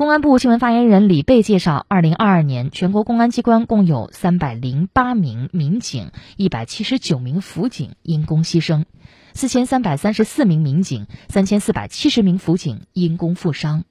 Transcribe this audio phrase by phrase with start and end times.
[0.00, 8.86] 公安部新闻发言人李蓓介绍二零二二年全国公安机关共有三百零八名民警一百七十九名辅警因公牺牲
[9.34, 13.84] 四千三百三十四名民警三千四百七十名辅警因公负伤。